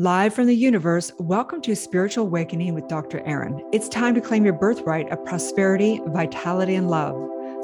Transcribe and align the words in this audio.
Live 0.00 0.32
from 0.32 0.46
the 0.46 0.56
universe, 0.56 1.12
welcome 1.18 1.60
to 1.60 1.76
Spiritual 1.76 2.24
Awakening 2.24 2.72
with 2.72 2.88
Dr. 2.88 3.20
Aaron. 3.26 3.62
It's 3.70 3.86
time 3.86 4.14
to 4.14 4.20
claim 4.22 4.46
your 4.46 4.54
birthright 4.54 5.10
of 5.10 5.22
prosperity, 5.26 6.00
vitality, 6.06 6.74
and 6.74 6.88
love. 6.88 7.16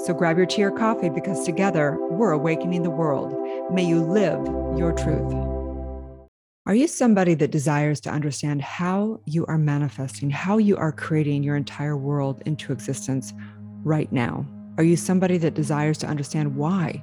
So 0.05 0.13
grab 0.13 0.37
your 0.37 0.45
tea 0.45 0.65
or 0.65 0.71
coffee 0.71 1.09
because 1.09 1.47
together 1.47 1.97
we're 2.11 2.33
awakening 2.33 2.83
the 2.83 2.91
world. 2.91 3.33
May 3.73 3.87
you 3.87 4.03
live 4.03 4.45
your 4.79 4.93
truth. 4.93 5.33
Are 6.67 6.75
you 6.75 6.87
somebody 6.87 7.33
that 7.33 7.53
desires 7.53 8.01
to 8.03 8.11
understand 8.11 8.61
how 8.61 9.19
you 9.25 9.47
are 9.47 9.57
manifesting, 9.57 10.29
how 10.29 10.59
you 10.59 10.77
are 10.77 10.93
creating 10.93 11.43
your 11.43 11.57
entire 11.57 11.97
world 11.97 12.43
into 12.45 12.71
existence 12.71 13.33
right 13.83 14.13
now? 14.13 14.45
Are 14.77 14.85
you 14.85 14.97
somebody 14.97 15.39
that 15.39 15.55
desires 15.55 15.97
to 15.99 16.07
understand 16.07 16.55
why? 16.55 17.03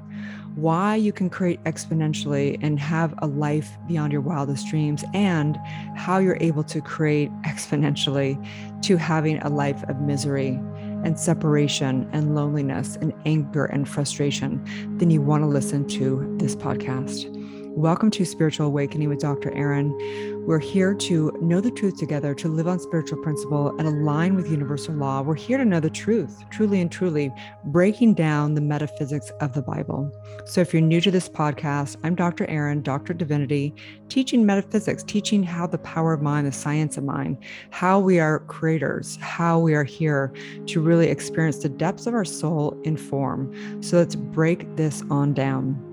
Why 0.55 0.95
you 0.95 1.11
can 1.11 1.29
create 1.29 1.63
exponentially 1.63 2.59
and 2.61 2.79
have 2.79 3.13
a 3.19 3.27
life 3.27 3.77
beyond 3.88 4.11
your 4.11 4.21
wildest 4.21 4.68
dreams, 4.68 5.04
and 5.13 5.57
how 5.95 6.19
you're 6.19 6.37
able 6.39 6.63
to 6.63 6.81
create 6.81 7.32
exponentially 7.41 8.37
to 8.83 8.97
having 8.97 9.39
a 9.39 9.50
life 9.50 9.83
of 9.89 10.00
misery 10.01 10.59
and 11.04 11.19
separation 11.19 12.09
and 12.14 12.36
loneliness 12.36 12.97
and 12.97 13.14
anger 13.25 13.65
and 13.65 13.89
frustration, 13.89 14.64
then 14.97 15.09
you 15.09 15.21
want 15.21 15.43
to 15.43 15.47
listen 15.47 15.87
to 15.87 16.36
this 16.39 16.56
podcast. 16.56 17.43
Welcome 17.75 18.11
to 18.11 18.23
Spiritual 18.23 18.68
Awakening 18.68 19.09
with 19.09 19.18
Dr. 19.18 19.51
Aaron. 19.55 19.97
We're 20.45 20.59
here 20.59 20.93
to 20.93 21.36
know 21.41 21.59
the 21.59 21.71
truth 21.71 21.97
together, 21.97 22.36
to 22.36 22.47
live 22.47 22.68
on 22.68 22.79
spiritual 22.79 23.18
principle 23.23 23.75
and 23.79 23.87
align 23.87 24.36
with 24.36 24.51
universal 24.51 24.93
law. 24.93 25.23
We're 25.23 25.33
here 25.33 25.57
to 25.57 25.65
know 25.65 25.79
the 25.79 25.89
truth, 25.89 26.43
truly 26.51 26.81
and 26.81 26.91
truly, 26.91 27.31
breaking 27.65 28.14
down 28.14 28.54
the 28.54 28.61
metaphysics 28.61 29.31
of 29.41 29.54
the 29.54 29.64
Bible. 29.64 30.11
So, 30.45 30.61
if 30.61 30.71
you're 30.71 30.83
new 30.83 31.01
to 31.01 31.09
this 31.09 31.28
podcast, 31.28 31.97
I'm 32.03 32.14
Dr. 32.14 32.45
Aaron, 32.45 32.83
Dr. 32.83 33.11
Divinity, 33.11 33.73
teaching 34.08 34.45
metaphysics, 34.45 35.02
teaching 35.02 35.42
how 35.42 35.66
the 35.66 35.80
power 35.80 36.14
of 36.14 36.22
mind, 36.22 36.45
the 36.45 36.52
science 36.52 36.95
of 36.95 37.03
mind, 37.03 37.38
how 37.72 38.00
we 38.00 38.19
are 38.19 38.42
creators, 38.42 39.17
how 39.20 39.58
we 39.58 39.73
are 39.73 39.83
here 39.83 40.31
to 40.67 40.80
really 40.80 41.08
experience 41.08 41.58
the 41.58 41.70
depths 41.70 42.05
of 42.05 42.14
our 42.14 42.23
soul 42.23 42.80
in 42.83 42.98
form. 42.98 43.81
So, 43.81 43.98
let's 43.98 44.16
break 44.16 44.76
this 44.76 45.02
on 45.09 45.33
down. 45.33 45.92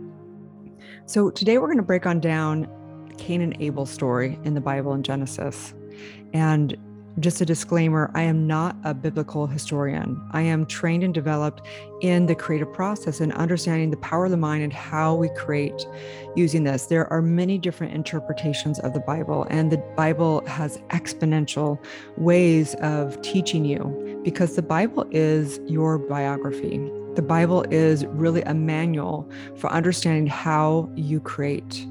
So 1.11 1.29
today 1.29 1.59
we're 1.59 1.67
going 1.67 1.77
to 1.77 1.83
break 1.83 2.07
on 2.07 2.21
down 2.21 2.69
Cain 3.19 3.41
and 3.41 3.57
Abel 3.61 3.85
story 3.85 4.39
in 4.45 4.55
the 4.55 4.61
Bible 4.61 4.93
in 4.93 5.03
Genesis. 5.03 5.75
And 6.33 6.77
just 7.19 7.41
a 7.41 7.45
disclaimer 7.45 8.13
I 8.15 8.23
am 8.23 8.47
not 8.47 8.77
a 8.85 8.95
biblical 8.95 9.49
historian. 9.49 10.25
I 10.31 10.43
am 10.43 10.67
trained 10.67 11.03
and 11.03 11.13
developed 11.13 11.67
in 12.01 12.27
the 12.27 12.37
creative 12.37 12.73
process 12.73 13.19
and 13.19 13.33
understanding 13.33 13.91
the 13.91 13.97
power 13.97 14.27
of 14.27 14.31
the 14.31 14.37
mind 14.37 14.63
and 14.63 14.73
how 14.73 15.17
we 15.17 15.29
create 15.31 15.85
using 16.37 16.63
this. 16.63 16.87
There 16.87 17.13
are 17.13 17.21
many 17.21 17.59
different 17.59 17.93
interpretations 17.93 18.79
of 18.79 18.93
the 18.93 19.01
Bible, 19.01 19.49
and 19.51 19.73
the 19.73 19.79
Bible 19.97 20.47
has 20.47 20.79
exponential 20.91 21.85
ways 22.19 22.77
of 22.83 23.21
teaching 23.23 23.65
you 23.65 24.21
because 24.23 24.55
the 24.55 24.63
Bible 24.63 25.09
is 25.11 25.59
your 25.67 25.99
biography. 25.99 26.79
The 27.17 27.23
Bible 27.23 27.65
is 27.71 28.07
really 28.07 28.43
a 28.43 28.55
manual 28.55 29.29
for 29.57 29.69
understanding 29.73 30.29
how 30.29 30.89
you 30.95 31.19
create. 31.19 31.85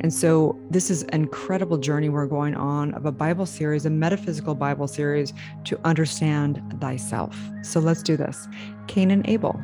And 0.00 0.12
so, 0.12 0.58
this 0.70 0.90
is 0.90 1.02
an 1.04 1.22
incredible 1.22 1.78
journey 1.78 2.10
we're 2.10 2.26
going 2.26 2.54
on 2.54 2.92
of 2.92 3.06
a 3.06 3.12
Bible 3.12 3.46
series, 3.46 3.86
a 3.86 3.90
metaphysical 3.90 4.54
Bible 4.54 4.86
series 4.86 5.32
to 5.64 5.80
understand 5.84 6.62
thyself. 6.78 7.38
So, 7.62 7.80
let's 7.80 8.02
do 8.02 8.18
this 8.18 8.46
Cain 8.86 9.10
and 9.10 9.26
Abel. 9.26 9.58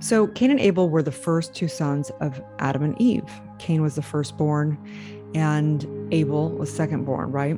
So, 0.00 0.26
Cain 0.26 0.50
and 0.50 0.60
Abel 0.60 0.90
were 0.90 1.02
the 1.02 1.12
first 1.12 1.54
two 1.54 1.68
sons 1.68 2.10
of 2.20 2.42
Adam 2.58 2.82
and 2.82 3.00
Eve. 3.00 3.24
Cain 3.60 3.82
was 3.82 3.94
the 3.94 4.02
firstborn, 4.02 4.76
and 5.32 5.86
Abel 6.12 6.50
was 6.50 6.76
secondborn, 6.76 7.32
right? 7.32 7.56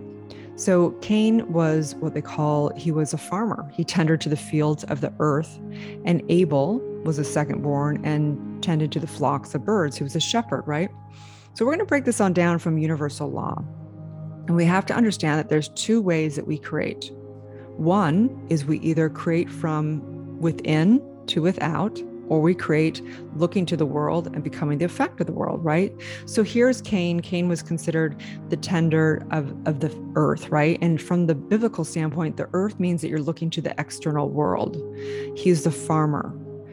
So 0.57 0.91
Cain 1.01 1.53
was 1.53 1.97
what 1.97 2.15
they 2.15 2.23
call 2.23 2.73
he 2.77 2.93
was 2.93 3.13
a 3.13 3.19
farmer. 3.19 3.69
He 3.73 3.85
tended 3.85 4.21
to 4.23 4.29
the 4.29 4.37
fields 4.37 4.85
of 4.85 5.01
the 5.01 5.13
earth, 5.19 5.59
and 6.05 6.23
Abel 6.29 6.79
was 7.05 7.19
a 7.19 7.25
second 7.25 7.63
born 7.63 8.05
and 8.05 8.63
tended 8.63 8.93
to 8.93 9.01
the 9.01 9.07
flocks 9.07 9.55
of 9.55 9.65
birds. 9.65 9.97
He 9.97 10.05
was 10.05 10.17
a 10.17 10.21
shepherd, 10.21 10.63
right? 10.67 10.91
So 11.55 11.65
we're 11.65 11.73
going 11.73 11.81
to 11.81 11.85
break 11.85 12.05
this 12.05 12.21
on 12.21 12.33
down 12.33 12.59
from 12.59 12.79
universal 12.79 13.31
law. 13.31 13.63
And 14.47 14.57
we 14.57 14.65
have 14.65 14.87
to 14.87 14.95
understand 14.95 15.39
that 15.39 15.49
there's 15.49 15.69
two 15.71 16.01
ways 16.01 16.37
that 16.37 16.47
we 16.47 16.59
create. 16.59 17.11
One 17.77 18.47
is 18.49 18.65
we 18.65 18.79
either 18.81 19.09
create 19.09 19.51
from 19.51 20.39
within 20.39 21.03
to 21.27 21.43
without, 21.43 22.01
or 22.29 22.41
we 22.41 22.55
create 22.55 23.03
looking 23.37 23.67
to 23.67 23.77
the 23.77 23.87
world 23.87 24.29
and 24.29 24.43
becoming 24.43 24.79
the 24.79 24.85
effect 24.85 25.21
of 25.21 25.27
the 25.27 25.33
world, 25.33 25.65
right? 25.65 25.93
So 26.27 26.43
here's 26.43 26.81
Cain. 26.81 27.21
Cain 27.21 27.49
was 27.49 27.63
considered 27.63 28.21
the 28.49 28.57
tender 28.57 29.27
of, 29.31 29.55
of 29.67 29.81
the 29.81 29.95
earth, 30.17 30.49
right? 30.51 30.79
And 30.81 31.01
from 31.01 31.27
the 31.27 31.35
biblical 31.35 31.85
standpoint, 31.85 32.37
the 32.37 32.49
earth 32.53 32.79
means 32.81 33.03
that 33.03 33.09
you're 33.09 33.23
looking 33.23 33.51
to 33.51 33.61
the 33.61 33.75
external 33.79 34.29
world. 34.29 34.77
He's 35.37 35.65
the 35.65 35.71
farmer, 35.71 36.33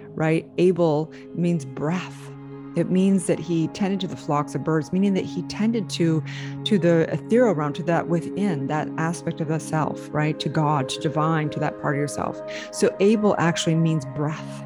right? 0.10 0.48
Abel 0.58 1.12
means 1.36 1.66
breath. 1.66 2.32
It 2.78 2.90
means 2.90 3.28
that 3.28 3.38
he 3.38 3.68
tended 3.70 4.00
to 4.00 4.08
the 4.08 4.16
flocks 4.16 4.56
of 4.56 4.64
birds, 4.64 4.94
meaning 4.94 5.14
that 5.16 5.26
he 5.26 5.42
tended 5.44 5.90
to 5.90 6.24
to 6.64 6.80
the 6.80 7.02
ethereal 7.14 7.54
realm, 7.54 7.74
to 7.74 7.84
that 7.84 8.08
within, 8.08 8.68
that 8.68 8.88
aspect 8.98 9.42
of 9.42 9.50
the 9.50 9.60
self, 9.60 10.08
right? 10.14 10.40
To 10.40 10.48
God, 10.48 10.88
to 10.88 11.00
divine, 11.02 11.50
to 11.50 11.60
that 11.60 11.82
part 11.82 11.96
of 11.96 12.00
yourself. 12.00 12.42
So 12.72 12.96
Abel 13.02 13.36
actually 13.38 13.76
means 13.76 14.06
breath 14.16 14.64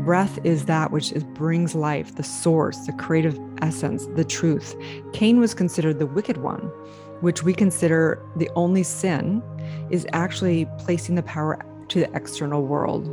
Breath 0.00 0.38
is 0.44 0.66
that 0.66 0.92
which 0.92 1.12
is, 1.12 1.24
brings 1.24 1.74
life, 1.74 2.14
the 2.14 2.22
source, 2.22 2.78
the 2.86 2.92
creative 2.92 3.38
essence, 3.60 4.06
the 4.14 4.24
truth. 4.24 4.76
Cain 5.12 5.40
was 5.40 5.54
considered 5.54 5.98
the 5.98 6.06
wicked 6.06 6.38
one, 6.38 6.70
which 7.20 7.42
we 7.42 7.52
consider 7.52 8.22
the 8.36 8.48
only 8.54 8.82
sin 8.84 9.42
is 9.90 10.06
actually 10.12 10.66
placing 10.78 11.16
the 11.16 11.22
power 11.22 11.58
to 11.88 12.00
the 12.00 12.14
external 12.14 12.64
world. 12.64 13.06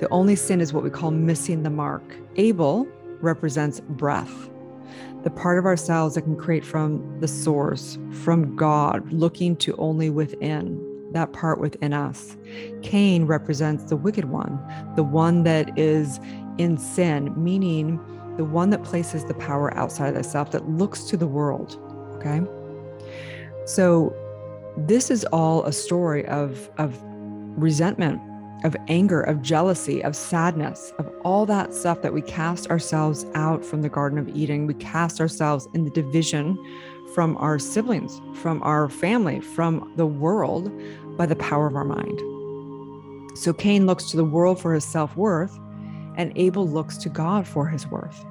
The 0.00 0.08
only 0.10 0.34
sin 0.34 0.60
is 0.60 0.72
what 0.72 0.82
we 0.82 0.90
call 0.90 1.10
missing 1.10 1.62
the 1.62 1.70
mark. 1.70 2.02
Abel 2.36 2.88
represents 3.20 3.80
breath, 3.80 4.48
the 5.22 5.30
part 5.30 5.58
of 5.58 5.66
ourselves 5.66 6.14
that 6.14 6.22
can 6.22 6.36
create 6.36 6.64
from 6.64 7.20
the 7.20 7.28
source, 7.28 7.98
from 8.22 8.56
God, 8.56 9.12
looking 9.12 9.56
to 9.56 9.76
only 9.76 10.08
within 10.08 10.89
that 11.12 11.32
part 11.32 11.60
within 11.60 11.92
us. 11.92 12.36
Cain 12.82 13.24
represents 13.26 13.84
the 13.84 13.96
wicked 13.96 14.26
one, 14.26 14.58
the 14.96 15.02
one 15.04 15.42
that 15.44 15.76
is 15.78 16.20
in 16.58 16.78
sin, 16.78 17.32
meaning 17.36 17.98
the 18.36 18.44
one 18.44 18.70
that 18.70 18.82
places 18.84 19.24
the 19.24 19.34
power 19.34 19.76
outside 19.76 20.16
of 20.16 20.24
self, 20.24 20.52
that 20.52 20.68
looks 20.68 21.04
to 21.04 21.16
the 21.16 21.26
world. 21.26 21.78
Okay. 22.16 22.40
So 23.66 24.14
this 24.76 25.10
is 25.10 25.24
all 25.26 25.64
a 25.64 25.72
story 25.72 26.26
of, 26.26 26.70
of 26.78 26.98
resentment, 27.02 28.20
of 28.64 28.76
anger, 28.88 29.20
of 29.20 29.42
jealousy, 29.42 30.02
of 30.04 30.14
sadness, 30.14 30.92
of 30.98 31.10
all 31.24 31.46
that 31.46 31.74
stuff 31.74 32.02
that 32.02 32.12
we 32.12 32.22
cast 32.22 32.68
ourselves 32.68 33.26
out 33.34 33.64
from 33.64 33.82
the 33.82 33.88
Garden 33.88 34.18
of 34.18 34.28
Eden. 34.28 34.66
We 34.66 34.74
cast 34.74 35.20
ourselves 35.20 35.66
in 35.74 35.84
the 35.84 35.90
division 35.90 36.58
from 37.14 37.36
our 37.38 37.58
siblings, 37.58 38.20
from 38.34 38.62
our 38.62 38.88
family, 38.88 39.40
from 39.40 39.92
the 39.96 40.06
world 40.06 40.70
by 41.16 41.26
the 41.26 41.36
power 41.36 41.66
of 41.66 41.76
our 41.76 41.84
mind. 41.84 42.20
So 43.36 43.52
Cain 43.52 43.86
looks 43.86 44.10
to 44.10 44.16
the 44.16 44.24
world 44.24 44.60
for 44.60 44.74
his 44.74 44.84
self 44.84 45.16
worth, 45.16 45.58
and 46.16 46.32
Abel 46.36 46.68
looks 46.68 46.96
to 46.98 47.08
God 47.08 47.46
for 47.46 47.66
his 47.66 47.86
worth, 47.86 48.24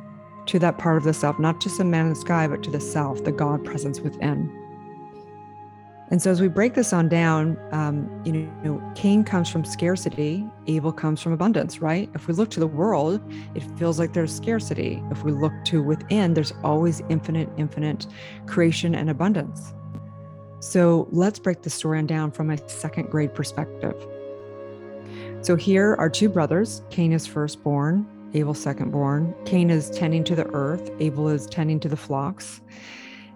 to 0.47 0.59
that 0.59 0.77
part 0.77 0.97
of 0.97 1.03
the 1.03 1.13
self, 1.13 1.39
not 1.39 1.61
just 1.61 1.79
a 1.79 1.83
man 1.83 2.07
in 2.07 2.13
the 2.13 2.19
sky, 2.19 2.47
but 2.47 2.63
to 2.63 2.71
the 2.71 2.79
self, 2.79 3.23
the 3.23 3.31
God 3.31 3.63
presence 3.63 3.99
within. 3.99 4.49
And 6.11 6.19
so 6.21 6.31
as 6.31 6.41
we 6.41 6.47
break 6.47 6.73
this 6.73 6.91
on 6.91 7.07
down, 7.07 7.57
um, 7.71 8.09
you 8.25 8.33
know, 8.63 8.81
Cain 8.95 9.23
comes 9.23 9.47
from 9.47 9.63
scarcity, 9.63 10.43
Abel 10.65 10.91
comes 10.91 11.21
from 11.21 11.33
abundance, 11.33 11.81
right? 11.81 12.09
If 12.15 12.27
we 12.27 12.33
look 12.33 12.49
to 12.51 12.59
the 12.59 12.67
world, 12.67 13.21
it 13.53 13.61
feels 13.77 13.99
like 13.99 14.13
there's 14.13 14.35
scarcity. 14.35 15.03
If 15.11 15.23
we 15.23 15.31
look 15.31 15.53
to 15.65 15.83
within, 15.83 16.33
there's 16.33 16.53
always 16.63 17.01
infinite, 17.09 17.49
infinite 17.57 18.07
creation 18.47 18.95
and 18.95 19.11
abundance. 19.11 19.73
So 20.61 21.07
let's 21.11 21.37
break 21.37 21.61
the 21.61 21.69
story 21.69 21.99
on 21.99 22.07
down 22.07 22.31
from 22.31 22.49
a 22.49 22.67
second 22.67 23.11
grade 23.11 23.35
perspective. 23.35 23.95
So 25.41 25.55
here 25.55 25.95
are 25.99 26.09
two 26.09 26.27
brothers. 26.27 26.81
Cain 26.89 27.13
is 27.13 27.27
firstborn, 27.27 28.05
Abel 28.33 28.55
secondborn. 28.55 29.33
Cain 29.45 29.69
is 29.69 29.91
tending 29.91 30.23
to 30.25 30.35
the 30.35 30.47
earth, 30.47 30.89
Abel 30.99 31.29
is 31.29 31.45
tending 31.45 31.79
to 31.81 31.87
the 31.87 31.95
flocks. 31.95 32.61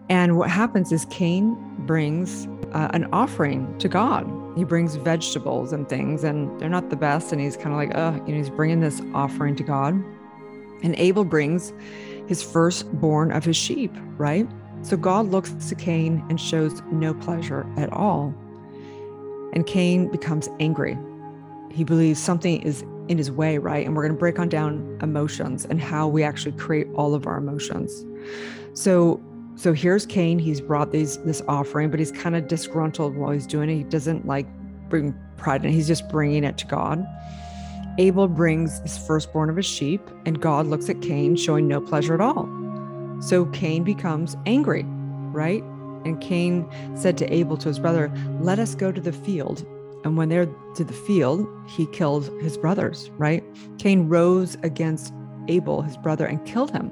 And 0.09 0.37
what 0.37 0.49
happens 0.49 0.91
is 0.91 1.05
Cain 1.05 1.55
brings 1.85 2.47
uh, 2.73 2.89
an 2.93 3.07
offering 3.13 3.77
to 3.79 3.87
God. 3.87 4.29
He 4.55 4.63
brings 4.63 4.95
vegetables 4.95 5.73
and 5.73 5.87
things, 5.87 6.23
and 6.23 6.59
they're 6.59 6.69
not 6.69 6.89
the 6.89 6.95
best. 6.95 7.31
And 7.31 7.41
he's 7.41 7.55
kind 7.55 7.69
of 7.69 7.77
like, 7.77 7.91
oh, 7.95 8.13
you 8.25 8.33
know, 8.33 8.39
he's 8.39 8.49
bringing 8.49 8.81
this 8.81 9.01
offering 9.13 9.55
to 9.55 9.63
God. 9.63 9.93
And 10.83 10.95
Abel 10.97 11.23
brings 11.23 11.73
his 12.27 12.43
firstborn 12.43 13.31
of 13.31 13.43
his 13.43 13.55
sheep, 13.55 13.91
right? 14.17 14.47
So 14.81 14.97
God 14.97 15.27
looks 15.27 15.51
to 15.69 15.75
Cain 15.75 16.23
and 16.29 16.39
shows 16.39 16.81
no 16.91 17.13
pleasure 17.13 17.65
at 17.77 17.91
all. 17.93 18.33
And 19.53 19.65
Cain 19.65 20.09
becomes 20.09 20.49
angry. 20.59 20.97
He 21.71 21.83
believes 21.83 22.19
something 22.19 22.61
is 22.61 22.83
in 23.07 23.17
his 23.17 23.31
way, 23.31 23.57
right? 23.57 23.85
And 23.85 23.95
we're 23.95 24.03
going 24.03 24.13
to 24.13 24.19
break 24.19 24.39
on 24.39 24.49
down 24.49 24.97
emotions 25.01 25.65
and 25.65 25.81
how 25.81 26.07
we 26.07 26.23
actually 26.23 26.53
create 26.53 26.87
all 26.95 27.13
of 27.13 27.27
our 27.27 27.37
emotions. 27.37 28.05
So 28.73 29.21
so 29.55 29.73
here's 29.73 30.05
Cain. 30.05 30.39
He's 30.39 30.61
brought 30.61 30.91
these 30.91 31.17
this 31.19 31.41
offering, 31.47 31.91
but 31.91 31.99
he's 31.99 32.11
kind 32.11 32.35
of 32.35 32.47
disgruntled 32.47 33.15
while 33.15 33.31
he's 33.31 33.47
doing 33.47 33.69
it. 33.69 33.75
He 33.75 33.83
doesn't 33.83 34.25
like 34.25 34.47
bring 34.89 35.15
pride 35.37 35.63
in. 35.63 35.71
He's 35.71 35.87
just 35.87 36.09
bringing 36.09 36.43
it 36.43 36.57
to 36.59 36.65
God. 36.65 37.05
Abel 37.99 38.27
brings 38.27 38.79
his 38.79 38.97
firstborn 38.97 39.49
of 39.49 39.55
his 39.55 39.65
sheep, 39.65 40.01
and 40.25 40.41
God 40.41 40.65
looks 40.65 40.89
at 40.89 41.01
Cain, 41.01 41.35
showing 41.35 41.67
no 41.67 41.79
pleasure 41.79 42.15
at 42.15 42.21
all. 42.21 42.49
So 43.21 43.45
Cain 43.47 43.83
becomes 43.83 44.35
angry, 44.45 44.83
right? 45.31 45.63
And 46.03 46.19
Cain 46.19 46.67
said 46.95 47.17
to 47.19 47.33
Abel, 47.33 47.55
to 47.57 47.69
his 47.69 47.79
brother, 47.79 48.11
Let 48.41 48.59
us 48.59 48.73
go 48.73 48.91
to 48.91 48.99
the 48.99 49.13
field. 49.13 49.65
And 50.03 50.17
when 50.17 50.29
they're 50.29 50.47
to 50.75 50.83
the 50.83 50.93
field, 50.93 51.47
he 51.67 51.85
killed 51.87 52.29
his 52.41 52.57
brothers, 52.57 53.09
right? 53.17 53.43
Cain 53.77 54.09
rose 54.09 54.57
against 54.63 55.13
Abel, 55.47 55.81
his 55.81 55.95
brother, 55.95 56.25
and 56.25 56.43
killed 56.45 56.71
him. 56.71 56.91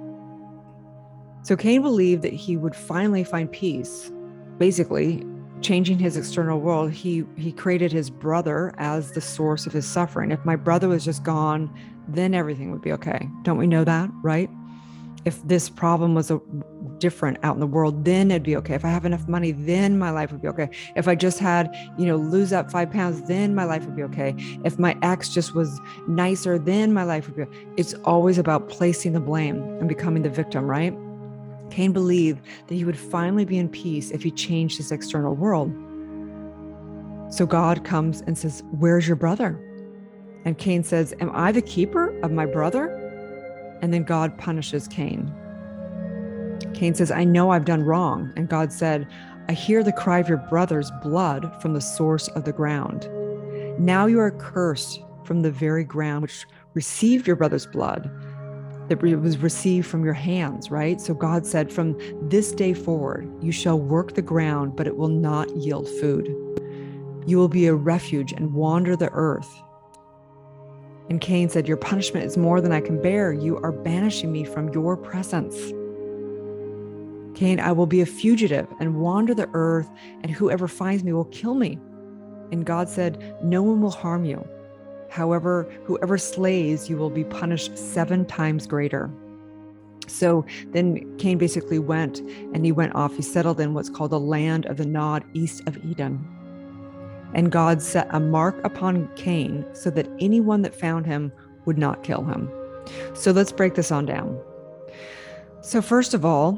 So 1.44 1.56
Cain 1.56 1.82
believed 1.82 2.22
that 2.22 2.34
he 2.34 2.58
would 2.58 2.76
finally 2.76 3.24
find 3.24 3.52
peace. 3.52 4.12
Basically, 4.58 5.26
changing 5.62 6.00
his 6.00 6.18
external 6.18 6.60
world, 6.60 6.92
he 6.92 7.24
he 7.36 7.52
created 7.52 7.92
his 7.92 8.10
brother 8.10 8.74
as 8.78 9.12
the 9.12 9.22
source 9.22 9.66
of 9.66 9.74
his 9.74 9.88
suffering. 9.88 10.32
If 10.32 10.44
my 10.46 10.56
brother 10.56 10.88
was 10.88 11.04
just 11.04 11.24
gone, 11.24 11.74
then 12.08 12.34
everything 12.34 12.72
would 12.72 12.82
be 12.82 12.92
okay. 12.94 13.28
Don't 13.44 13.58
we 13.58 13.68
know 13.68 13.84
that, 13.84 14.10
right? 14.22 14.50
If 15.24 15.42
this 15.48 15.70
problem 15.70 16.16
was 16.16 16.32
a 16.32 16.42
different 16.98 17.38
out 17.44 17.56
in 17.56 17.60
the 17.60 17.68
world, 17.68 18.06
then 18.06 18.32
it'd 18.32 18.44
be 18.44 18.56
okay. 18.56 18.74
If 18.74 18.84
I 18.84 18.90
have 18.90 19.06
enough 19.06 19.28
money, 19.28 19.52
then 19.52 20.00
my 20.00 20.10
life 20.10 20.32
would 20.32 20.42
be 20.42 20.48
okay. 20.48 20.70
If 20.96 21.08
I 21.08 21.14
just 21.14 21.38
had, 21.38 21.76
you 21.98 22.08
know, 22.08 22.16
lose 22.16 22.50
that 22.50 22.72
five 22.72 22.92
pounds, 22.92 23.22
then 23.28 23.54
my 23.54 23.64
life 23.64 23.86
would 23.86 23.96
be 23.96 24.04
okay. 24.04 24.36
If 24.64 24.80
my 24.80 24.98
ex 25.04 25.30
just 25.30 25.54
was 25.54 25.80
nicer, 26.08 26.58
then 26.58 26.92
my 26.94 27.04
life 27.04 27.28
would 27.28 27.36
be. 27.36 27.44
Okay. 27.44 27.68
It's 27.78 27.94
always 28.06 28.40
about 28.40 28.70
placing 28.70 29.14
the 29.14 29.20
blame 29.20 29.62
and 29.80 29.88
becoming 29.88 30.24
the 30.24 30.30
victim, 30.30 30.66
right? 30.66 30.96
Cain 31.72 31.94
believed 31.94 32.46
that 32.68 32.76
he 32.76 32.86
would 32.86 32.98
finally 32.98 33.46
be 33.46 33.58
in 33.58 33.70
peace 33.70 34.12
if 34.12 34.22
he 34.22 34.32
changed 34.32 34.78
his 34.78 34.92
external 34.92 35.36
world. 35.36 35.72
So 37.34 37.46
God 37.46 37.86
comes 37.86 38.22
and 38.22 38.38
says, 38.38 38.62
Where's 38.72 39.08
your 39.08 39.16
brother? 39.16 39.60
And 40.44 40.58
Cain 40.58 40.84
says, 40.84 41.14
Am 41.20 41.32
I 41.34 41.52
the 41.52 41.62
keeper 41.62 42.18
of 42.22 42.32
my 42.32 42.46
brother? 42.46 42.88
And 43.82 43.94
then 43.94 44.04
God 44.04 44.38
punishes 44.38 44.88
Cain. 44.88 45.34
Cain 46.74 46.94
says, 46.94 47.12
I 47.12 47.24
know 47.24 47.52
I've 47.52 47.66
done 47.66 47.84
wrong. 47.84 48.32
And 48.36 48.50
God 48.50 48.72
said, 48.72 49.08
I 49.48 49.54
hear 49.54 49.84
the 49.84 49.92
cry 49.92 50.20
of 50.20 50.30
your 50.30 50.38
brother's 50.38 50.92
blood 51.02 51.62
from 51.62 51.74
the 51.74 51.82
source 51.82 52.28
of 52.30 52.46
the 52.46 52.54
ground. 52.54 53.10
Now 53.80 54.06
you 54.06 54.20
are 54.20 54.32
cursed 54.32 55.02
from 55.24 55.42
the 55.42 55.52
very 55.52 55.84
ground 55.84 56.24
which 56.24 56.46
received 56.74 57.28
your 57.28 57.36
brother's 57.36 57.66
blood 57.66 58.10
that 58.92 59.02
was 59.02 59.38
received 59.38 59.88
from 59.88 60.04
your 60.04 60.14
hands, 60.14 60.70
right? 60.70 61.00
So 61.00 61.14
God 61.14 61.46
said, 61.46 61.72
From 61.72 61.98
this 62.30 62.52
day 62.52 62.74
forward, 62.74 63.32
you 63.42 63.52
shall 63.52 63.80
work 63.80 64.16
the 64.16 64.22
ground, 64.22 64.76
but 64.76 64.86
it 64.86 64.98
will 64.98 65.08
not 65.08 65.56
yield 65.56 65.88
food. 65.88 66.28
You 67.26 67.38
will 67.38 67.48
be 67.48 67.68
a 67.68 67.74
refuge 67.74 68.34
and 68.34 68.54
wander 68.54 68.98
the 68.98 69.10
earth. 69.14 69.50
And 71.10 71.22
Cain 71.22 71.48
said, 71.48 71.70
Your 71.70 71.78
punishment 71.78 72.26
is 72.26 72.36
more 72.36 72.60
than 72.60 72.74
I 72.74 72.82
can 72.82 73.02
bear. 73.02 73.32
You 73.32 73.58
are 73.60 73.72
banishing 73.72 74.30
me 74.30 74.44
from 74.44 74.74
your 74.74 74.98
presence. 74.98 75.56
Cain, 77.34 77.62
I 77.62 77.72
will 77.72 77.88
be 77.88 78.02
a 78.02 78.06
fugitive 78.06 78.68
and 78.82 78.98
wander 78.98 79.34
the 79.34 79.50
earth, 79.54 79.90
and 80.22 80.30
whoever 80.30 80.68
finds 80.68 81.02
me 81.06 81.14
will 81.14 81.26
kill 81.26 81.56
me. 81.56 81.80
And 82.52 82.66
God 82.66 82.90
said, 82.90 83.38
No 83.42 83.64
one 83.64 83.80
will 83.80 83.90
harm 83.90 84.26
you. 84.26 84.46
However, 85.12 85.70
whoever 85.84 86.18
slays 86.18 86.90
you 86.90 86.96
will 86.96 87.10
be 87.10 87.26
punished 87.26 87.78
seven 87.78 88.26
times 88.26 88.66
greater. 88.66 89.12
So 90.08 90.46
then 90.72 91.18
Cain 91.18 91.38
basically 91.38 91.80
went 91.80 92.20
and 92.20 92.64
he 92.64 92.72
went 92.72 92.96
off. 92.96 93.16
He 93.16 93.22
settled 93.22 93.60
in 93.60 93.74
what's 93.74 93.90
called 93.90 94.12
the 94.12 94.20
land 94.20 94.66
of 94.68 94.78
the 94.78 94.86
Nod 94.86 95.26
east 95.34 95.68
of 95.68 95.78
Eden. 95.86 96.26
And 97.34 97.52
God 97.52 97.82
set 97.82 98.08
a 98.12 98.22
mark 98.22 98.64
upon 98.64 99.10
Cain 99.16 99.66
so 99.74 99.90
that 99.90 100.08
anyone 100.22 100.62
that 100.62 100.74
found 100.74 101.06
him 101.06 101.32
would 101.66 101.78
not 101.78 102.04
kill 102.04 102.24
him. 102.24 102.50
So 103.14 103.32
let's 103.32 103.52
break 103.52 103.76
this 103.76 103.92
on 103.92 104.06
down. 104.06 104.40
So, 105.62 105.82
first 105.82 106.14
of 106.14 106.26
all, 106.26 106.54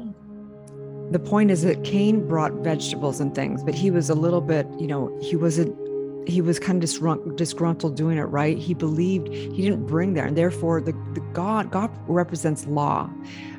the 1.10 1.18
point 1.18 1.50
is 1.50 1.62
that 1.62 1.84
Cain 1.84 2.26
brought 2.26 2.52
vegetables 2.54 3.20
and 3.20 3.34
things, 3.34 3.62
but 3.62 3.74
he 3.74 3.90
was 3.90 4.08
a 4.08 4.14
little 4.14 4.40
bit, 4.40 4.66
you 4.78 4.86
know, 4.86 5.16
he 5.20 5.36
wasn't 5.36 5.76
he 6.26 6.40
was 6.40 6.58
kind 6.58 6.82
of 6.82 7.36
disgruntled 7.36 7.96
doing 7.96 8.18
it 8.18 8.22
right. 8.22 8.56
He 8.58 8.74
believed 8.74 9.28
he 9.28 9.62
didn't 9.62 9.86
bring 9.86 10.14
there 10.14 10.24
and 10.24 10.36
therefore 10.36 10.80
the, 10.80 10.92
the 11.14 11.20
god 11.32 11.70
god 11.70 11.90
represents 12.06 12.66
law. 12.66 13.10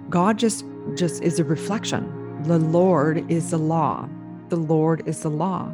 God 0.09 0.39
just 0.39 0.65
just 0.95 1.21
is 1.21 1.39
a 1.39 1.43
reflection. 1.43 2.43
The 2.43 2.59
lord 2.59 3.29
is 3.31 3.51
the 3.51 3.57
law. 3.57 4.09
The 4.49 4.57
lord 4.57 5.07
is 5.07 5.21
the 5.21 5.29
law. 5.29 5.73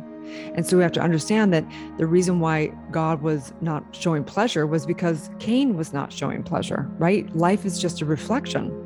And 0.55 0.65
so 0.65 0.77
we 0.77 0.83
have 0.83 0.91
to 0.93 1.01
understand 1.01 1.51
that 1.53 1.65
the 1.97 2.05
reason 2.05 2.39
why 2.39 2.67
god 2.91 3.21
was 3.21 3.53
not 3.61 3.83
showing 3.91 4.23
pleasure 4.23 4.67
was 4.67 4.85
because 4.85 5.29
cain 5.39 5.75
was 5.75 5.93
not 5.93 6.11
showing 6.11 6.43
pleasure 6.43 6.89
right? 6.97 7.33
Life 7.35 7.65
is 7.65 7.79
just 7.79 8.01
a 8.01 8.05
reflection. 8.05 8.77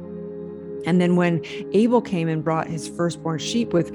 And 0.86 1.02
then 1.02 1.16
when 1.16 1.42
abel 1.74 2.02
came 2.02 2.28
and 2.28 2.44
brought 2.44 2.68
his 2.68 2.88
firstborn 2.88 3.40
sheep 3.40 3.74
with 3.74 3.92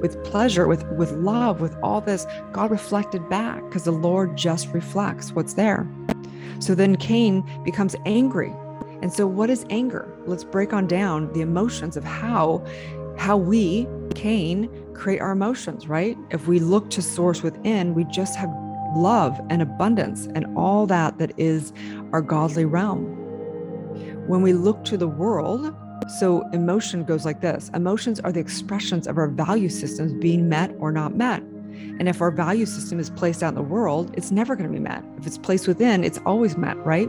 with 0.00 0.22
pleasure, 0.24 0.66
with, 0.66 0.84
with 0.92 1.12
love, 1.12 1.60
with 1.60 1.76
all 1.82 2.00
this, 2.00 2.26
God 2.52 2.70
reflected 2.70 3.28
back 3.28 3.62
because 3.64 3.84
the 3.84 3.92
Lord 3.92 4.36
just 4.36 4.68
reflects 4.68 5.32
what's 5.32 5.54
there. 5.54 5.88
So 6.58 6.74
then 6.74 6.96
Cain 6.96 7.44
becomes 7.64 7.96
angry. 8.06 8.52
And 9.02 9.12
so 9.12 9.26
what 9.26 9.50
is 9.50 9.66
anger? 9.68 10.08
Let's 10.26 10.44
break 10.44 10.72
on 10.72 10.86
down 10.86 11.32
the 11.32 11.40
emotions 11.40 11.96
of 11.96 12.04
how 12.04 12.64
how 13.18 13.36
we, 13.36 13.86
Cain, 14.14 14.68
create 14.94 15.20
our 15.20 15.32
emotions, 15.32 15.86
right? 15.86 16.16
If 16.30 16.48
we 16.48 16.58
look 16.58 16.90
to 16.90 17.02
source 17.02 17.42
within, 17.42 17.94
we 17.94 18.04
just 18.04 18.36
have 18.36 18.50
love 18.96 19.40
and 19.50 19.62
abundance 19.62 20.26
and 20.34 20.46
all 20.56 20.86
that 20.86 21.18
that 21.18 21.32
is 21.38 21.72
our 22.12 22.22
godly 22.22 22.64
realm. 22.64 23.04
When 24.26 24.42
we 24.42 24.52
look 24.52 24.84
to 24.84 24.96
the 24.96 25.08
world, 25.08 25.74
so, 26.10 26.48
emotion 26.52 27.04
goes 27.04 27.24
like 27.24 27.40
this 27.40 27.70
emotions 27.74 28.20
are 28.20 28.32
the 28.32 28.40
expressions 28.40 29.06
of 29.06 29.18
our 29.18 29.28
value 29.28 29.68
systems 29.68 30.12
being 30.12 30.48
met 30.48 30.74
or 30.78 30.92
not 30.92 31.14
met. 31.14 31.42
And 31.98 32.08
if 32.08 32.20
our 32.20 32.30
value 32.30 32.66
system 32.66 32.98
is 32.98 33.10
placed 33.10 33.42
out 33.42 33.50
in 33.50 33.54
the 33.54 33.62
world, 33.62 34.12
it's 34.16 34.30
never 34.30 34.56
going 34.56 34.68
to 34.68 34.72
be 34.72 34.82
met. 34.82 35.04
If 35.18 35.26
it's 35.26 35.38
placed 35.38 35.68
within, 35.68 36.04
it's 36.04 36.18
always 36.24 36.56
met, 36.56 36.76
right? 36.84 37.08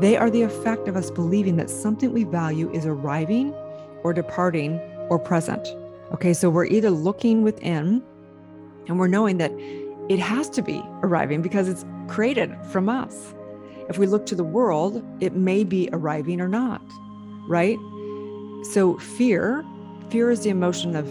They 0.00 0.16
are 0.16 0.30
the 0.30 0.42
effect 0.42 0.88
of 0.88 0.96
us 0.96 1.10
believing 1.10 1.56
that 1.56 1.70
something 1.70 2.12
we 2.12 2.24
value 2.24 2.70
is 2.72 2.86
arriving 2.86 3.52
or 4.02 4.12
departing 4.12 4.78
or 5.08 5.18
present. 5.18 5.66
Okay, 6.12 6.32
so 6.32 6.50
we're 6.50 6.66
either 6.66 6.90
looking 6.90 7.42
within 7.42 8.02
and 8.88 8.98
we're 8.98 9.08
knowing 9.08 9.38
that 9.38 9.52
it 10.08 10.18
has 10.18 10.48
to 10.50 10.62
be 10.62 10.82
arriving 11.02 11.42
because 11.42 11.68
it's 11.68 11.84
created 12.08 12.54
from 12.70 12.88
us. 12.88 13.34
If 13.88 13.98
we 13.98 14.06
look 14.06 14.26
to 14.26 14.34
the 14.34 14.44
world, 14.44 15.04
it 15.20 15.34
may 15.34 15.64
be 15.64 15.88
arriving 15.92 16.40
or 16.40 16.48
not, 16.48 16.82
right? 17.48 17.76
So, 18.62 18.98
fear, 18.98 19.64
fear 20.10 20.30
is 20.30 20.42
the 20.42 20.50
emotion 20.50 20.96
of 20.96 21.08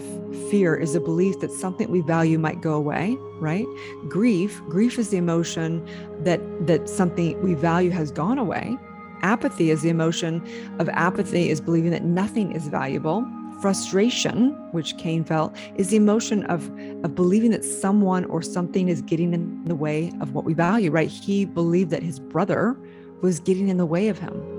fear, 0.50 0.74
is 0.74 0.94
a 0.94 1.00
belief 1.00 1.40
that 1.40 1.50
something 1.50 1.90
we 1.90 2.00
value 2.00 2.38
might 2.38 2.60
go 2.60 2.74
away, 2.74 3.16
right? 3.40 3.66
Grief, 4.08 4.60
grief 4.68 4.98
is 4.98 5.10
the 5.10 5.16
emotion 5.16 5.86
that 6.20 6.40
that 6.66 6.88
something 6.88 7.40
we 7.42 7.54
value 7.54 7.90
has 7.90 8.10
gone 8.10 8.38
away. 8.38 8.76
Apathy 9.22 9.70
is 9.70 9.82
the 9.82 9.88
emotion 9.88 10.42
of 10.78 10.88
apathy 10.90 11.48
is 11.48 11.60
believing 11.60 11.90
that 11.90 12.04
nothing 12.04 12.52
is 12.52 12.68
valuable. 12.68 13.26
Frustration, 13.60 14.50
which 14.72 14.96
Cain 14.98 15.24
felt, 15.24 15.56
is 15.76 15.88
the 15.88 15.96
emotion 15.96 16.44
of, 16.44 16.70
of 17.02 17.14
believing 17.14 17.50
that 17.52 17.64
someone 17.64 18.26
or 18.26 18.42
something 18.42 18.88
is 18.88 19.00
getting 19.00 19.32
in 19.32 19.64
the 19.64 19.74
way 19.74 20.12
of 20.20 20.34
what 20.34 20.44
we 20.44 20.52
value, 20.52 20.90
right? 20.90 21.08
He 21.08 21.46
believed 21.46 21.90
that 21.90 22.02
his 22.02 22.20
brother 22.20 22.76
was 23.22 23.40
getting 23.40 23.68
in 23.68 23.78
the 23.78 23.86
way 23.86 24.08
of 24.08 24.18
him. 24.18 24.55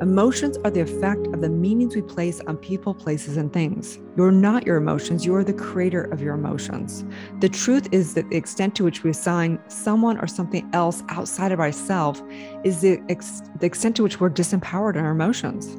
Emotions 0.00 0.56
are 0.64 0.70
the 0.70 0.80
effect 0.80 1.26
of 1.26 1.42
the 1.42 1.48
meanings 1.50 1.94
we 1.94 2.00
place 2.00 2.40
on 2.46 2.56
people, 2.56 2.94
places, 2.94 3.36
and 3.36 3.52
things. 3.52 3.98
You're 4.16 4.32
not 4.32 4.64
your 4.64 4.78
emotions, 4.78 5.26
you 5.26 5.34
are 5.34 5.44
the 5.44 5.52
creator 5.52 6.04
of 6.04 6.22
your 6.22 6.34
emotions. 6.34 7.04
The 7.40 7.50
truth 7.50 7.86
is 7.92 8.14
that 8.14 8.30
the 8.30 8.36
extent 8.38 8.74
to 8.76 8.84
which 8.84 9.02
we 9.02 9.10
assign 9.10 9.60
someone 9.68 10.18
or 10.18 10.26
something 10.26 10.66
else 10.72 11.02
outside 11.10 11.52
of 11.52 11.60
ourselves 11.60 12.22
is 12.64 12.80
the, 12.80 12.98
ex- 13.10 13.42
the 13.58 13.66
extent 13.66 13.94
to 13.96 14.02
which 14.02 14.20
we're 14.20 14.30
disempowered 14.30 14.96
in 14.96 15.04
our 15.04 15.10
emotions. 15.10 15.76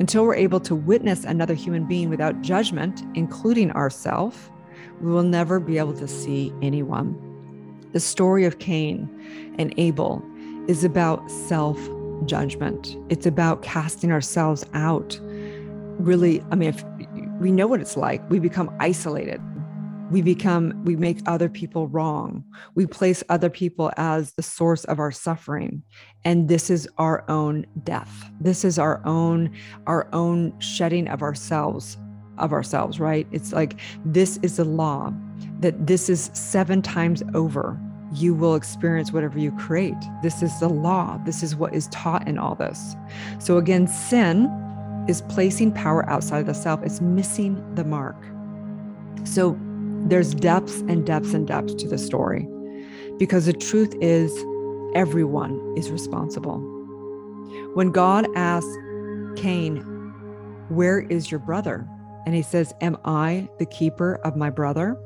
Until 0.00 0.24
we're 0.24 0.34
able 0.34 0.58
to 0.60 0.74
witness 0.74 1.22
another 1.22 1.54
human 1.54 1.86
being 1.86 2.10
without 2.10 2.42
judgment, 2.42 3.04
including 3.14 3.70
ourselves, 3.70 4.50
we 5.00 5.12
will 5.12 5.22
never 5.22 5.60
be 5.60 5.78
able 5.78 5.94
to 5.94 6.08
see 6.08 6.52
anyone. 6.60 7.14
The 7.92 8.00
story 8.00 8.44
of 8.46 8.58
Cain 8.58 9.08
and 9.60 9.72
Abel 9.76 10.24
is 10.66 10.82
about 10.82 11.30
self 11.30 11.78
judgment. 12.26 12.96
It's 13.08 13.26
about 13.26 13.62
casting 13.62 14.12
ourselves 14.12 14.64
out. 14.74 15.18
Really, 15.98 16.42
I 16.50 16.54
mean, 16.54 16.70
if 16.70 16.84
we 17.40 17.52
know 17.52 17.66
what 17.66 17.80
it's 17.80 17.96
like, 17.96 18.28
we 18.30 18.38
become 18.38 18.74
isolated. 18.80 19.40
We 20.10 20.22
become, 20.22 20.84
we 20.84 20.96
make 20.96 21.20
other 21.26 21.48
people 21.48 21.86
wrong. 21.88 22.44
We 22.74 22.86
place 22.86 23.22
other 23.28 23.48
people 23.48 23.92
as 23.96 24.32
the 24.32 24.42
source 24.42 24.84
of 24.86 24.98
our 24.98 25.12
suffering. 25.12 25.82
And 26.24 26.48
this 26.48 26.68
is 26.68 26.88
our 26.98 27.24
own 27.30 27.64
death. 27.84 28.30
This 28.40 28.64
is 28.64 28.78
our 28.78 29.00
own, 29.06 29.54
our 29.86 30.08
own 30.12 30.58
shedding 30.58 31.06
of 31.08 31.22
ourselves 31.22 31.96
of 32.40 32.52
ourselves, 32.52 32.98
right? 32.98 33.26
It's 33.30 33.52
like 33.52 33.78
this 34.04 34.38
is 34.42 34.56
the 34.56 34.64
law 34.64 35.12
that 35.60 35.86
this 35.86 36.08
is 36.08 36.30
seven 36.32 36.82
times 36.82 37.22
over. 37.34 37.78
You 38.12 38.34
will 38.34 38.54
experience 38.54 39.12
whatever 39.12 39.38
you 39.38 39.52
create. 39.52 39.96
This 40.22 40.42
is 40.42 40.58
the 40.60 40.68
law. 40.68 41.20
This 41.24 41.42
is 41.42 41.54
what 41.54 41.74
is 41.74 41.86
taught 41.88 42.26
in 42.26 42.38
all 42.38 42.54
this. 42.54 42.96
So, 43.38 43.56
again, 43.56 43.86
sin 43.86 44.46
is 45.08 45.22
placing 45.22 45.72
power 45.72 46.08
outside 46.08 46.40
of 46.40 46.46
the 46.46 46.54
self, 46.54 46.82
it's 46.82 47.00
missing 47.00 47.62
the 47.74 47.84
mark. 47.84 48.16
So, 49.24 49.58
there's 50.08 50.34
depths 50.34 50.80
and 50.80 51.06
depths 51.06 51.34
and 51.34 51.46
depths 51.46 51.74
to 51.74 51.88
the 51.88 51.98
story 51.98 52.48
because 53.18 53.46
the 53.46 53.52
truth 53.52 53.94
is, 54.00 54.32
everyone 54.94 55.74
is 55.76 55.90
responsible. 55.90 56.58
When 57.74 57.92
God 57.92 58.26
asks 58.34 58.76
Cain, 59.36 59.78
Where 60.68 61.00
is 61.00 61.30
your 61.30 61.40
brother? 61.40 61.86
And 62.26 62.34
he 62.34 62.42
says, 62.42 62.72
Am 62.80 62.96
I 63.04 63.48
the 63.58 63.66
keeper 63.66 64.16
of 64.24 64.36
my 64.36 64.50
brother? 64.50 64.96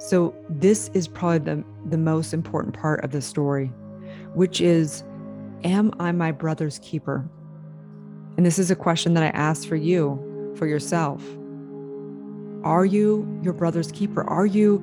So, 0.00 0.34
this 0.48 0.90
is 0.94 1.06
probably 1.06 1.40
the, 1.40 1.64
the 1.90 1.98
most 1.98 2.32
important 2.32 2.74
part 2.74 3.04
of 3.04 3.12
the 3.12 3.20
story, 3.20 3.66
which 4.32 4.62
is, 4.62 5.04
Am 5.62 5.92
I 6.00 6.10
my 6.10 6.32
brother's 6.32 6.78
keeper? 6.78 7.28
And 8.38 8.46
this 8.46 8.58
is 8.58 8.70
a 8.70 8.76
question 8.76 9.12
that 9.12 9.22
I 9.22 9.28
ask 9.38 9.68
for 9.68 9.76
you, 9.76 10.54
for 10.56 10.66
yourself. 10.66 11.22
Are 12.64 12.86
you 12.86 13.28
your 13.42 13.52
brother's 13.52 13.92
keeper? 13.92 14.24
Are 14.24 14.46
you 14.46 14.82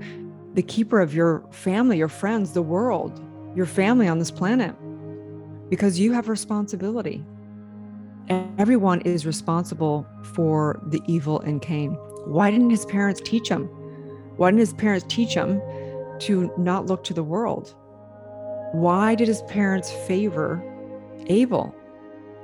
the 0.54 0.62
keeper 0.62 1.02
of 1.02 1.16
your 1.16 1.44
family, 1.50 1.98
your 1.98 2.10
friends, 2.10 2.54
the 2.54 2.62
world, 2.62 3.20
your 3.56 3.66
family 3.66 4.08
on 4.08 4.20
this 4.20 4.30
planet? 4.30 4.76
Because 5.68 6.00
you 6.00 6.14
have 6.14 6.30
responsibility. 6.30 7.26
Everyone 8.60 9.02
is 9.02 9.26
responsible 9.26 10.06
for 10.36 10.80
the 10.88 11.02
evil 11.08 11.40
in 11.40 11.60
Cain. 11.60 11.94
Why 12.26 12.52
didn't 12.52 12.70
his 12.70 12.86
parents 12.86 13.20
teach 13.26 13.50
him? 13.50 13.68
Why 14.38 14.50
didn't 14.50 14.60
his 14.60 14.74
parents 14.74 15.06
teach 15.10 15.34
him 15.34 15.62
to 16.20 16.52
not 16.58 16.86
look 16.86 17.04
to 17.06 17.14
the 17.14 17.24
world? 17.24 17.76
Why 18.72 19.16
did 19.16 19.28
his 19.28 19.42
parents 19.44 19.92
favor 20.08 20.64
Abel? 21.28 21.76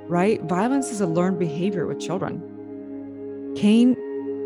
Right? 0.06 0.42
Violence 0.42 0.90
is 0.90 1.00
a 1.00 1.06
learned 1.06 1.38
behavior 1.38 1.86
with 1.86 2.00
children. 2.00 3.54
Cain, 3.56 3.94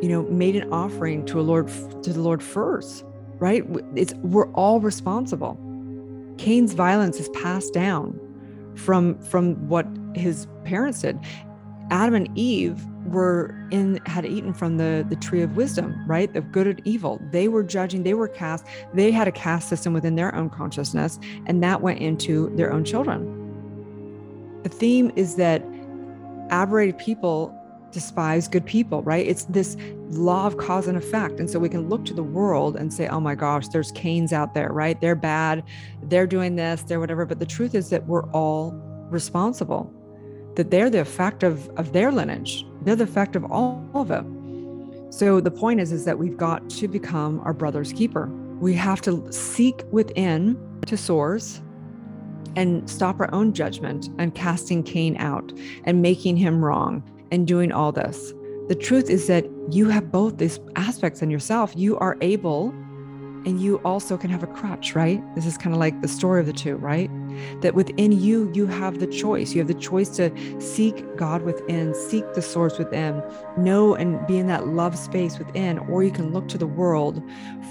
you 0.02 0.08
know, 0.08 0.22
made 0.24 0.56
an 0.56 0.72
offering 0.72 1.24
to 1.26 1.40
a 1.40 1.42
Lord 1.42 1.68
to 2.02 2.12
the 2.12 2.20
Lord 2.20 2.42
first, 2.42 3.04
right? 3.38 3.64
It's 3.96 4.14
we're 4.14 4.50
all 4.52 4.80
responsible. 4.80 5.58
Cain's 6.36 6.74
violence 6.74 7.18
is 7.18 7.28
passed 7.30 7.72
down 7.72 8.20
from 8.76 9.18
from 9.22 9.68
what 9.68 9.86
his 10.14 10.46
parents 10.64 11.00
did. 11.00 11.18
Adam 11.90 12.14
and 12.14 12.38
Eve 12.38 12.84
were 13.06 13.54
in 13.70 14.00
had 14.06 14.26
eaten 14.26 14.52
from 14.52 14.76
the 14.76 15.06
the 15.08 15.16
tree 15.16 15.42
of 15.42 15.56
wisdom 15.56 16.04
right? 16.06 16.34
Of 16.36 16.52
good 16.52 16.66
and 16.66 16.82
evil. 16.84 17.20
They 17.30 17.48
were 17.48 17.62
judging 17.62 18.02
they 18.02 18.14
were 18.14 18.28
cast 18.28 18.66
they 18.92 19.10
had 19.10 19.28
a 19.28 19.32
caste 19.32 19.68
system 19.68 19.92
within 19.92 20.14
their 20.16 20.34
own 20.34 20.50
consciousness 20.50 21.18
and 21.46 21.62
that 21.62 21.80
went 21.80 22.00
into 22.00 22.54
their 22.56 22.72
own 22.72 22.84
children. 22.84 23.34
The 24.62 24.68
theme 24.68 25.12
is 25.16 25.36
that 25.36 25.62
aberrated 26.50 26.98
people 26.98 27.54
despise 27.90 28.48
good 28.48 28.66
people 28.66 29.02
right? 29.02 29.26
It's 29.26 29.44
this 29.44 29.76
law 30.10 30.46
of 30.46 30.58
cause 30.58 30.86
and 30.86 30.98
effect. 30.98 31.40
And 31.40 31.48
so 31.48 31.58
we 31.58 31.70
can 31.70 31.88
look 31.88 32.04
to 32.06 32.14
the 32.14 32.22
world 32.22 32.76
and 32.76 32.92
say 32.92 33.08
oh 33.08 33.20
my 33.20 33.34
gosh 33.34 33.68
there's 33.68 33.92
cains 33.92 34.32
out 34.32 34.52
there 34.52 34.70
right? 34.70 35.00
They're 35.00 35.14
bad. 35.14 35.64
They're 36.02 36.26
doing 36.26 36.56
this 36.56 36.82
they're 36.82 37.00
whatever. 37.00 37.24
But 37.24 37.38
the 37.38 37.46
truth 37.46 37.74
is 37.74 37.88
that 37.90 38.06
we're 38.06 38.30
all 38.32 38.72
responsible 39.10 39.94
that 40.58 40.72
they're 40.72 40.90
the 40.90 41.00
effect 41.00 41.44
of, 41.44 41.68
of 41.78 41.92
their 41.92 42.10
lineage. 42.10 42.66
They're 42.82 42.96
the 42.96 43.04
effect 43.04 43.36
of 43.36 43.44
all 43.44 43.88
of 43.94 44.10
it. 44.10 44.24
So 45.14 45.40
the 45.40 45.52
point 45.52 45.78
is, 45.78 45.92
is 45.92 46.04
that 46.04 46.18
we've 46.18 46.36
got 46.36 46.68
to 46.70 46.88
become 46.88 47.38
our 47.44 47.52
brother's 47.52 47.92
keeper. 47.92 48.26
We 48.58 48.74
have 48.74 49.00
to 49.02 49.30
seek 49.30 49.84
within 49.92 50.58
to 50.86 50.96
source 50.96 51.62
and 52.56 52.90
stop 52.90 53.20
our 53.20 53.32
own 53.32 53.52
judgment 53.52 54.08
and 54.18 54.34
casting 54.34 54.82
Cain 54.82 55.16
out 55.18 55.52
and 55.84 56.02
making 56.02 56.36
him 56.36 56.64
wrong 56.64 57.04
and 57.30 57.46
doing 57.46 57.70
all 57.70 57.92
this. 57.92 58.34
The 58.66 58.74
truth 58.74 59.10
is 59.10 59.28
that 59.28 59.46
you 59.70 59.88
have 59.90 60.10
both 60.10 60.38
these 60.38 60.58
aspects 60.74 61.22
in 61.22 61.30
yourself. 61.30 61.72
You 61.76 61.96
are 61.98 62.16
able 62.20 62.70
and 63.46 63.60
you 63.60 63.76
also 63.84 64.16
can 64.16 64.28
have 64.28 64.42
a 64.42 64.48
crutch, 64.48 64.96
right? 64.96 65.22
This 65.36 65.46
is 65.46 65.56
kind 65.56 65.72
of 65.72 65.78
like 65.78 66.02
the 66.02 66.08
story 66.08 66.40
of 66.40 66.46
the 66.46 66.52
two, 66.52 66.74
right? 66.76 67.08
That 67.60 67.74
within 67.74 68.12
you, 68.12 68.50
you 68.54 68.66
have 68.66 68.98
the 68.98 69.06
choice. 69.06 69.52
You 69.52 69.60
have 69.60 69.68
the 69.68 69.74
choice 69.74 70.08
to 70.16 70.30
seek 70.60 71.04
God 71.16 71.42
within, 71.42 71.94
seek 71.94 72.24
the 72.34 72.42
source 72.42 72.78
within, 72.78 73.22
know 73.56 73.94
and 73.94 74.26
be 74.26 74.38
in 74.38 74.46
that 74.48 74.68
love 74.68 74.96
space 74.96 75.38
within, 75.38 75.78
or 75.78 76.02
you 76.02 76.10
can 76.10 76.32
look 76.32 76.48
to 76.48 76.58
the 76.58 76.66
world 76.66 77.22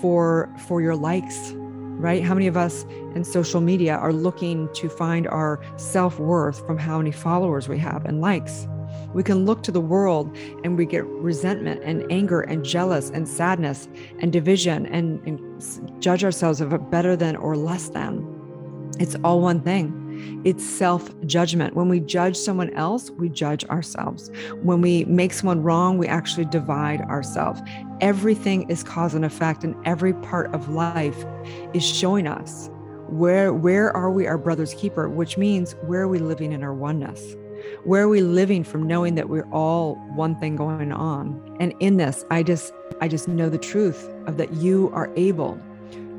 for 0.01 0.49
for 0.67 0.81
your 0.81 0.95
likes, 0.95 1.53
right? 1.55 2.23
How 2.23 2.33
many 2.33 2.47
of 2.47 2.57
us 2.57 2.85
in 3.15 3.23
social 3.23 3.61
media 3.61 3.95
are 3.95 4.13
looking 4.13 4.69
to 4.73 4.89
find 4.89 5.27
our 5.27 5.59
self-worth 5.77 6.65
from 6.65 6.77
how 6.77 6.97
many 6.97 7.11
followers 7.11 7.67
we 7.67 7.79
have 7.79 8.05
and 8.05 8.21
likes? 8.21 8.67
We 9.13 9.23
can 9.23 9.45
look 9.45 9.63
to 9.63 9.71
the 9.71 9.81
world 9.81 10.35
and 10.63 10.77
we 10.77 10.85
get 10.85 11.05
resentment 11.05 11.81
and 11.83 12.05
anger 12.11 12.41
and 12.41 12.63
jealous 12.63 13.09
and 13.09 13.27
sadness 13.27 13.87
and 14.19 14.31
division 14.31 14.85
and, 14.87 15.21
and 15.25 16.01
judge 16.01 16.23
ourselves 16.23 16.61
of 16.61 16.73
a 16.73 16.77
better 16.77 17.15
than 17.15 17.35
or 17.35 17.55
less 17.55 17.89
than. 17.89 18.36
It's 18.99 19.15
all 19.23 19.41
one 19.41 19.61
thing. 19.61 20.41
It's 20.43 20.63
self 20.63 21.09
judgment. 21.25 21.75
When 21.75 21.89
we 21.89 21.99
judge 21.99 22.35
someone 22.35 22.71
else, 22.71 23.11
we 23.11 23.29
judge 23.29 23.63
ourselves. 23.65 24.31
When 24.63 24.81
we 24.81 25.05
make 25.05 25.33
someone 25.33 25.61
wrong, 25.61 25.97
we 25.97 26.07
actually 26.07 26.45
divide 26.45 27.01
ourselves. 27.01 27.61
Everything 28.01 28.69
is 28.69 28.83
cause 28.83 29.13
and 29.13 29.25
effect, 29.25 29.63
and 29.63 29.75
every 29.85 30.13
part 30.13 30.53
of 30.53 30.69
life 30.69 31.25
is 31.73 31.85
showing 31.85 32.27
us 32.27 32.69
where 33.09 33.53
where 33.53 33.95
are 33.95 34.11
we 34.11 34.27
our 34.27 34.37
brother's 34.37 34.73
keeper, 34.73 35.07
which 35.07 35.37
means 35.37 35.73
where 35.83 36.01
are 36.01 36.07
we 36.07 36.19
living 36.19 36.51
in 36.51 36.63
our 36.63 36.73
oneness. 36.73 37.35
Where 37.83 38.03
are 38.03 38.09
we 38.09 38.21
living 38.21 38.63
from 38.63 38.87
knowing 38.87 39.15
that 39.15 39.29
we're 39.29 39.49
all 39.51 39.95
one 40.15 40.39
thing 40.39 40.55
going 40.55 40.91
on? 40.91 41.57
And 41.59 41.73
in 41.79 41.97
this, 41.97 42.25
I 42.31 42.43
just 42.43 42.73
I 43.01 43.07
just 43.07 43.27
know 43.27 43.49
the 43.49 43.57
truth 43.57 44.09
of 44.25 44.37
that 44.37 44.53
you 44.53 44.89
are 44.93 45.11
able 45.15 45.59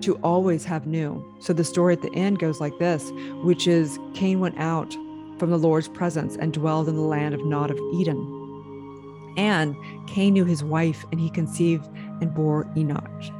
to 0.09 0.15
always 0.23 0.65
have 0.65 0.87
new. 0.87 1.23
So 1.39 1.53
the 1.53 1.65
story 1.65 1.93
at 1.93 2.01
the 2.01 2.15
end 2.15 2.39
goes 2.39 2.63
like 2.63 2.79
this, 2.79 3.13
which 3.43 3.67
is 3.69 3.99
Cain 4.15 4.41
went 4.41 4.59
out 4.59 4.91
from 5.39 5.51
the 5.51 5.59
Lord's 5.59 5.89
presence 5.89 6.35
and 6.35 6.51
dwelled 6.51 6.89
in 6.89 6.95
the 6.95 7.03
land 7.03 7.35
of 7.35 7.45
Nod 7.45 7.71
of 7.71 7.79
Eden. 7.93 9.35
And 9.37 9.77
Cain 10.07 10.33
knew 10.33 10.47
his 10.47 10.65
wife, 10.65 11.05
and 11.13 11.21
he 11.21 11.29
conceived 11.29 11.87
and 12.23 12.35
bore 12.35 12.65
Enosh. 12.75 13.35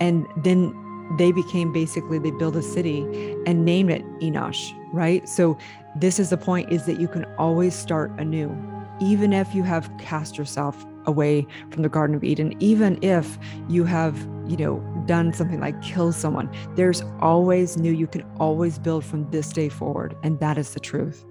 And 0.00 0.28
then 0.44 0.72
they 1.18 1.32
became 1.32 1.72
basically 1.72 2.20
they 2.20 2.30
built 2.30 2.54
a 2.54 2.62
city 2.62 3.00
and 3.44 3.64
named 3.64 3.90
it 3.90 4.04
Enosh, 4.20 4.72
right? 4.92 5.28
So 5.28 5.58
this 5.96 6.20
is 6.20 6.30
the 6.30 6.36
point 6.36 6.72
is 6.72 6.86
that 6.86 7.00
you 7.00 7.08
can 7.08 7.24
always 7.36 7.74
start 7.74 8.12
anew 8.16 8.54
even 9.00 9.32
if 9.32 9.54
you 9.54 9.62
have 9.62 9.90
cast 9.98 10.38
yourself 10.38 10.86
away 11.04 11.46
from 11.70 11.82
the 11.82 11.88
garden 11.88 12.16
of 12.16 12.24
eden 12.24 12.54
even 12.60 12.98
if 13.02 13.38
you 13.68 13.84
have 13.84 14.16
you 14.46 14.56
know 14.56 14.82
done 15.06 15.32
something 15.32 15.60
like 15.60 15.80
kill 15.82 16.12
someone 16.12 16.50
there's 16.74 17.02
always 17.20 17.76
new 17.76 17.92
you 17.92 18.06
can 18.06 18.22
always 18.38 18.78
build 18.78 19.04
from 19.04 19.28
this 19.30 19.52
day 19.52 19.68
forward 19.68 20.16
and 20.22 20.38
that 20.40 20.58
is 20.58 20.74
the 20.74 20.80
truth 20.80 21.24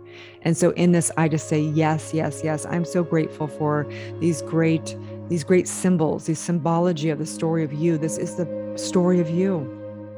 and 0.44 0.56
so 0.56 0.72
in 0.72 0.92
this 0.92 1.12
i 1.18 1.28
just 1.28 1.48
say 1.48 1.60
yes 1.60 2.14
yes 2.14 2.42
yes 2.44 2.66
i'm 2.68 2.86
so 2.86 3.04
grateful 3.04 3.48
for 3.48 3.88
these 4.20 4.42
great 4.44 4.96
these 5.30 5.44
great 5.44 5.68
symbols 5.68 6.26
these 6.26 6.40
symbology 6.40 7.10
of 7.10 7.20
the 7.20 7.26
story 7.26 7.64
of 7.64 7.74
you 7.74 7.98
this 7.98 8.18
is 8.18 8.36
the 8.36 8.74
story 8.76 9.20
of 9.20 9.30
you 9.30 9.72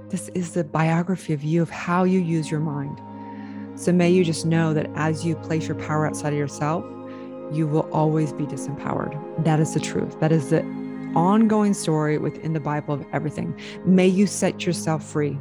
this 0.10 0.30
is 0.30 0.54
the 0.54 0.64
biography 0.64 1.34
of 1.34 1.44
you 1.44 1.62
of 1.62 1.70
how 1.70 2.04
you 2.04 2.20
use 2.20 2.50
your 2.50 2.60
mind 2.60 3.02
so 3.78 3.92
may 3.92 4.10
you 4.10 4.24
just 4.24 4.44
know 4.44 4.74
that 4.74 4.90
as 4.96 5.24
you 5.24 5.36
place 5.36 5.68
your 5.68 5.78
power 5.78 6.08
outside 6.08 6.34
of 6.34 6.40
yourself, 6.40 6.84
you 7.52 7.68
will 7.68 7.88
always 7.94 8.34
be 8.34 8.46
disempowered. 8.46 9.44
That 9.44 9.60
is 9.60 9.76
the 9.76 9.80
truth. 9.80 10.20
That 10.20 10.32
is 10.32 10.50
the 10.50 10.62
ongoing 11.16 11.74
story 11.74 12.18
within 12.18 12.54
the 12.54 12.60
Bible 12.60 12.94
of 12.94 13.06
everything. 13.14 13.60
May 13.86 14.08
you 14.08 14.28
set 14.28 14.66
yourself 14.66 15.04
free. 15.04 15.38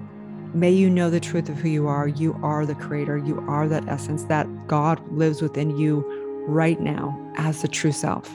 May 0.54 0.70
you 0.70 0.88
know 0.88 1.10
the 1.10 1.20
truth 1.20 1.48
of 1.48 1.56
who 1.56 1.68
you 1.68 1.86
are. 1.86 2.08
You 2.08 2.38
are 2.42 2.64
the 2.64 2.74
creator. 2.74 3.18
You 3.18 3.40
are 3.48 3.68
that 3.68 3.88
essence 3.88 4.24
that 4.24 4.46
God 4.66 5.06
lives 5.12 5.42
within 5.42 5.76
you 5.76 6.04
right 6.46 6.80
now 6.80 7.18
as 7.36 7.62
the 7.62 7.68
true 7.68 7.92
self. 7.92 8.30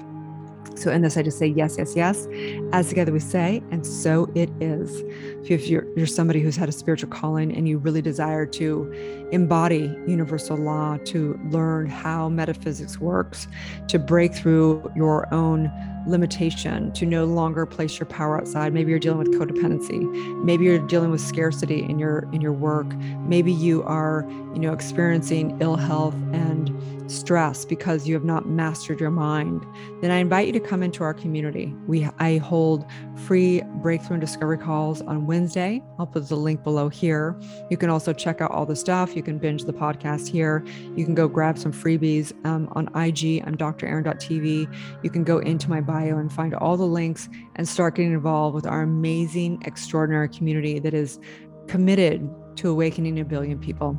So 0.75 0.91
in 0.91 1.01
this, 1.01 1.17
I 1.17 1.21
just 1.21 1.38
say 1.38 1.47
yes, 1.47 1.75
yes, 1.77 1.95
yes. 1.95 2.27
As 2.71 2.89
together 2.89 3.11
we 3.11 3.19
say, 3.19 3.61
and 3.71 3.85
so 3.85 4.31
it 4.35 4.50
is. 4.59 5.03
If 5.50 5.67
you're, 5.67 5.85
you're 5.95 6.07
somebody 6.07 6.41
who's 6.41 6.55
had 6.55 6.69
a 6.69 6.71
spiritual 6.71 7.09
calling 7.09 7.55
and 7.55 7.67
you 7.67 7.77
really 7.77 8.01
desire 8.01 8.45
to 8.47 8.91
embody 9.31 9.95
universal 10.07 10.57
law, 10.57 10.97
to 11.05 11.39
learn 11.50 11.88
how 11.88 12.29
metaphysics 12.29 13.00
works, 13.00 13.47
to 13.89 14.00
break 14.00 14.33
through 14.33 14.91
your 14.95 15.31
own 15.33 15.71
limitation, 16.08 16.91
to 16.93 17.05
no 17.05 17.25
longer 17.25 17.65
place 17.65 18.00
your 18.00 18.08
power 18.08 18.39
outside. 18.39 18.74
Maybe 18.74 18.89
you're 18.89 19.00
dealing 19.00 19.20
with 19.20 19.31
codependency. 19.39 20.01
Maybe 20.43 20.65
you're 20.65 20.79
dealing 20.88 21.12
with 21.12 21.22
scarcity 21.22 21.84
in 21.84 22.00
your 22.00 22.27
in 22.34 22.41
your 22.41 22.53
work. 22.53 22.88
Maybe 23.20 23.51
you 23.51 23.84
are, 23.84 24.25
you 24.53 24.60
know, 24.60 24.74
experiencing 24.74 25.58
ill 25.62 25.75
health 25.75 26.15
and 26.34 26.70
stress 27.12 27.65
because 27.65 28.08
you 28.08 28.13
have 28.13 28.24
not 28.24 28.48
mastered 28.48 29.00
your 29.00 29.12
mind, 29.12 29.65
then 30.01 30.12
I 30.12 30.17
invite 30.17 30.48
you 30.48 30.53
to 30.53 30.60
come 30.60 30.81
into 30.81 31.03
our 31.03 31.13
community. 31.13 31.75
We 31.88 32.08
I 32.20 32.38
hold 32.38 32.86
free 33.15 33.62
breakthrough 33.81 34.15
and 34.15 34.22
discovery 34.22 34.58
calls 34.58 35.01
on 35.01 35.27
Wednesday. 35.27 35.84
I'll 36.00 36.08
put 36.08 36.27
the 36.27 36.36
link 36.36 36.63
below 36.63 36.89
here. 36.89 37.39
You 37.70 37.77
can 37.77 37.89
also 37.89 38.13
check 38.13 38.41
out 38.41 38.51
all 38.51 38.65
the 38.65 38.75
stuff. 38.75 39.15
You 39.15 39.24
can 39.24 39.38
binge 39.38 39.65
the 39.65 39.74
podcast 39.74 40.27
here. 40.27 40.63
You 40.96 41.05
can 41.05 41.13
go 41.13 41.27
grab 41.27 41.58
some 41.58 41.74
freebies 41.74 42.34
um, 42.46 42.70
on 42.72 42.88
IG. 42.96 43.43
I'm 43.46 43.58
draaron.tv. 43.58 44.74
You 45.03 45.10
can 45.10 45.24
go 45.24 45.39
into 45.39 45.70
my 45.70 45.81
bio 45.91 46.17
and 46.17 46.31
find 46.31 46.53
all 46.53 46.77
the 46.77 46.86
links 46.86 47.27
and 47.55 47.67
start 47.67 47.95
getting 47.95 48.13
involved 48.13 48.55
with 48.55 48.65
our 48.65 48.81
amazing, 48.81 49.62
extraordinary 49.65 50.29
community 50.29 50.79
that 50.79 50.93
is 50.93 51.19
committed 51.67 52.29
to 52.55 52.69
awakening 52.69 53.19
a 53.19 53.25
billion 53.25 53.60
people. 53.60 53.98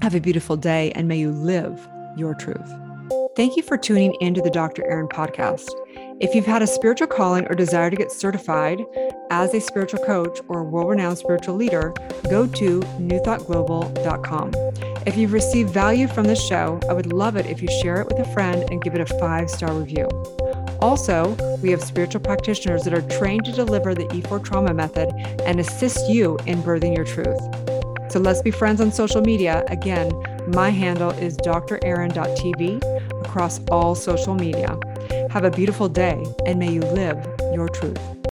Have 0.00 0.14
a 0.14 0.20
beautiful 0.20 0.56
day 0.56 0.92
and 0.92 1.08
may 1.08 1.18
you 1.18 1.30
live 1.30 1.86
your 2.16 2.34
truth. 2.34 2.70
Thank 3.36 3.56
you 3.56 3.62
for 3.62 3.76
tuning 3.76 4.16
into 4.20 4.40
the 4.40 4.50
Dr. 4.50 4.84
Aaron 4.84 5.06
podcast. 5.06 5.68
If 6.20 6.34
you've 6.34 6.46
had 6.46 6.62
a 6.62 6.66
spiritual 6.66 7.06
calling 7.06 7.46
or 7.46 7.54
desire 7.54 7.90
to 7.90 7.96
get 7.96 8.10
certified 8.10 8.84
as 9.30 9.54
a 9.54 9.60
spiritual 9.60 10.04
coach 10.04 10.40
or 10.48 10.60
a 10.60 10.64
world 10.64 10.88
renowned 10.88 11.18
spiritual 11.18 11.54
leader, 11.54 11.94
go 12.28 12.46
to 12.46 12.80
newthoughtglobal.com. 12.80 14.52
If 15.06 15.16
you've 15.16 15.32
received 15.32 15.70
value 15.70 16.08
from 16.08 16.24
this 16.24 16.44
show, 16.44 16.80
I 16.88 16.92
would 16.92 17.12
love 17.12 17.36
it 17.36 17.46
if 17.46 17.62
you 17.62 17.68
share 17.80 18.00
it 18.00 18.08
with 18.08 18.18
a 18.18 18.32
friend 18.32 18.64
and 18.70 18.82
give 18.82 18.94
it 18.94 19.00
a 19.00 19.18
five 19.18 19.48
star 19.48 19.72
review. 19.72 20.08
Also, 20.80 21.36
we 21.62 21.70
have 21.70 21.82
spiritual 21.82 22.20
practitioners 22.20 22.84
that 22.84 22.94
are 22.94 23.02
trained 23.18 23.44
to 23.44 23.52
deliver 23.52 23.94
the 23.94 24.06
E4 24.06 24.44
trauma 24.44 24.72
method 24.72 25.10
and 25.44 25.58
assist 25.58 26.08
you 26.08 26.38
in 26.46 26.62
birthing 26.62 26.94
your 26.94 27.04
truth. 27.04 27.40
So 28.12 28.18
let's 28.20 28.42
be 28.42 28.50
friends 28.50 28.80
on 28.80 28.90
social 28.92 29.20
media. 29.20 29.64
Again, 29.68 30.10
my 30.48 30.70
handle 30.70 31.10
is 31.10 31.36
draaron.tv 31.38 32.82
across 33.24 33.60
all 33.70 33.94
social 33.94 34.34
media. 34.34 34.78
Have 35.30 35.44
a 35.44 35.50
beautiful 35.50 35.88
day 35.88 36.24
and 36.46 36.58
may 36.58 36.72
you 36.72 36.80
live 36.80 37.18
your 37.52 37.68
truth. 37.68 38.18